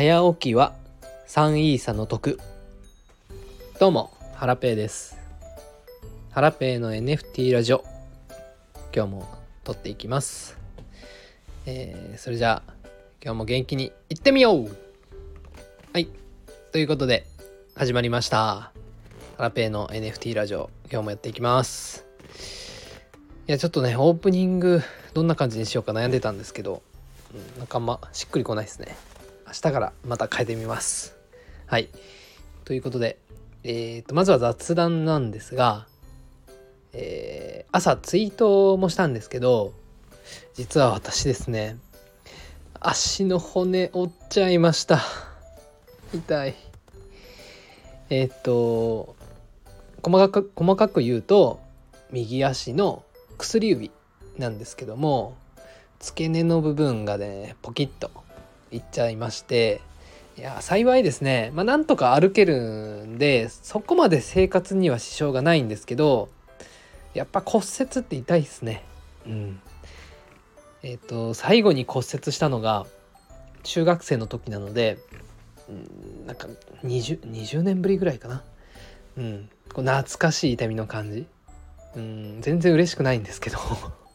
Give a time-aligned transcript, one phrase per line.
[0.00, 0.76] 早起きは
[1.26, 2.38] 3イーサの得。
[3.80, 5.18] どうもハラペーです。
[6.30, 7.82] ハラペーの NFT ラジオ。
[8.94, 9.28] 今日も
[9.64, 10.56] 撮っていきます。
[11.66, 12.72] えー、それじゃあ
[13.20, 14.68] 今日も元気にいってみよう。
[15.92, 16.08] はい。
[16.70, 17.26] ということで
[17.74, 18.38] 始まりました。
[18.38, 18.72] ハ
[19.38, 20.70] ラペーの NFT ラジオ。
[20.88, 22.06] 今日もやっていきます。
[23.48, 24.80] いやちょっとねオープニング
[25.12, 26.84] どんな感じにしようか悩んでたんですけど、
[27.34, 28.96] うん、なんかあんましっくりこないですね。
[29.48, 31.16] 明日からまた変えてみます。
[31.66, 31.88] はい。
[32.64, 33.18] ということで
[33.64, 35.86] えーと、まずは雑談なんですが、
[36.92, 39.72] えー、朝ツイートもしたんですけど
[40.54, 41.76] 実は私ですね
[42.80, 45.00] 足の骨折っちゃいました。
[46.14, 46.54] 痛い。
[48.08, 49.16] えっ、と
[50.02, 51.58] 細かく細かく言うと
[52.12, 53.02] 右足の
[53.36, 53.90] 薬指
[54.38, 55.36] なんですけども
[55.98, 58.12] 付け根の部分がねポキッと
[58.70, 59.80] いっちゃいまして
[60.36, 66.28] いや幸いですねまあなんとか歩けるんでそこまで生活には支障がないんですけど
[67.14, 68.84] やっぱ骨折って痛いですね。
[69.26, 69.60] うん。
[70.82, 72.86] えっ、ー、と最後に骨折したのが
[73.64, 74.98] 中学生の時なので、
[75.68, 76.46] うん、なんか
[76.84, 78.42] 20, 20年ぶりぐらいかな。
[79.16, 79.48] うん。
[79.74, 81.26] こう懐かしい痛みの感じ。
[81.96, 83.58] うん全然嬉しくないんですけど。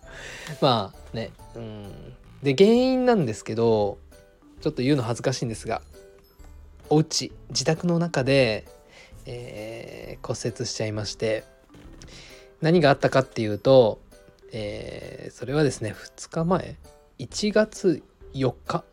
[0.60, 2.14] まあねうん。
[2.42, 3.98] で原因なんですけど
[4.60, 5.82] ちょっと言うの恥ずかしいんですが
[6.88, 8.66] お家自宅の中で、
[9.26, 11.44] えー、骨折しちゃいまして
[12.60, 14.00] 何があったかっていうと、
[14.52, 16.76] えー、それはですね2日前
[17.18, 18.02] 1月
[18.34, 18.84] 4日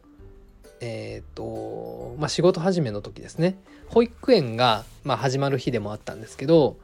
[0.80, 3.58] えっ、ー、とまあ仕事始めの時ですね。
[3.90, 6.78] 保育園が、まあ、始まる日でもあったんですけど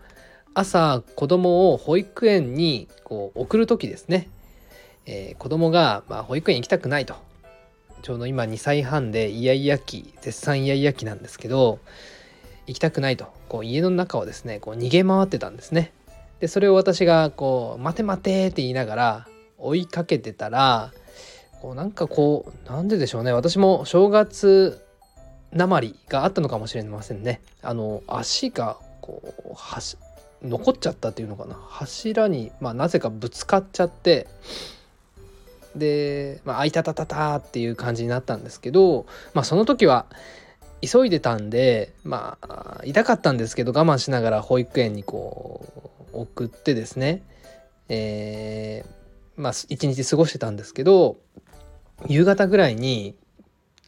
[0.54, 4.30] 朝子供を保育園にこう送る時ですね、
[5.06, 7.16] えー、子供がまが、あ、保育園行きたくないと。
[8.04, 11.80] ちょうど今2歳半でイヤイヤ期絶賛イヤイヤ期なんですけど
[12.68, 13.28] 行きたくないと。
[13.48, 15.94] こう家の中をですねこう逃げ回ってたんですね。
[16.40, 19.28] でそれを私がこう「待て待て」って言いながら
[19.58, 20.92] 追いかけてたら
[21.62, 23.32] こうなんかこうなんででしょうね。
[23.32, 24.86] 私も正月
[25.54, 27.42] なまりがあったのかもしれませんね。
[27.62, 29.22] あの足がこ
[30.44, 31.56] う残っちゃったっていうのかな。
[31.56, 34.28] 柱に、まあ、なぜかぶつかっちゃって
[35.76, 40.06] で、まあ、あいたたたたっていう感じになったんですけど、まあ、その時は
[40.82, 45.66] 急いでたんで、まあ、痛かったんですけど我慢しながら保育園にこ
[46.14, 47.24] う送ってですね、
[47.90, 51.18] えー、まあ一日過ごしてたんですけど
[52.08, 53.16] 夕方ぐらいに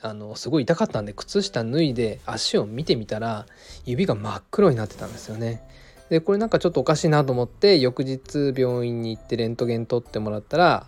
[0.01, 3.45] あのすごい痛かったんで靴下脱いで足を見てみたら
[3.85, 5.63] 指が真っ黒になってたんですよね。
[6.09, 10.87] でこれなんかちょっとおかしいなと思って翌日病院に行ってレントゲン取ってもらったら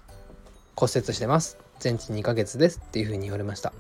[0.78, 1.58] 骨折してます。
[1.80, 3.74] 全治2ヶ月ですっていう風に言われました。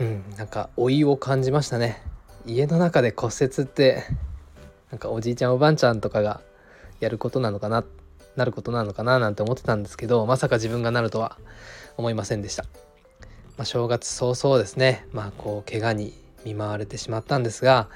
[0.00, 2.02] うんなんか老いを感じましたね。
[2.44, 4.02] 家の中で骨折って
[4.90, 6.40] なんかおじいちゃんおばあちゃんとかが
[6.98, 7.84] やることなのかな
[8.34, 11.38] なることなのかななんて思ってたんですけどまさか自分がなるとは
[11.96, 12.64] 思いませんでした、
[13.56, 15.06] まあ、正月早々ですね。
[15.12, 16.14] まあこう怪我に
[16.44, 17.88] 見舞われてしまったんですが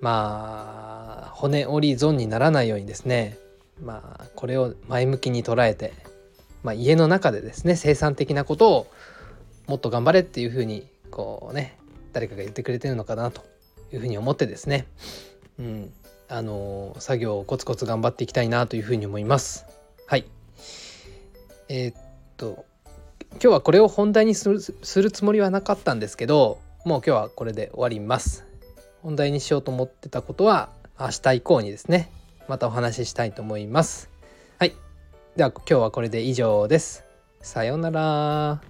[0.00, 3.38] まあ骨折り損にならないようにですね。
[3.82, 5.92] まあこれを前向きに捉えて
[6.62, 8.86] まあ、家の中でですね生産的なことを
[9.66, 11.78] もっと頑張れっていうふうにこうね
[12.12, 13.42] 誰かが言ってくれてるのかなと
[13.92, 14.86] いうふうに思ってですね、
[15.58, 15.92] うん、
[16.28, 19.66] あの、作業をコツコツ頑張っていきたいなというふうに思います。
[20.06, 20.24] はい
[21.68, 21.94] えー、っ
[22.38, 22.64] と
[23.32, 28.44] 今日はこれを本題にするつもりはなかったんですけどもう今日はこれで終わります。
[29.02, 32.10] 本題にしようと思ってたことは明日以降にですね
[32.48, 34.17] またお話ししたいと思います。
[35.38, 37.04] では今日はこれで以上です。
[37.40, 38.60] さようなら。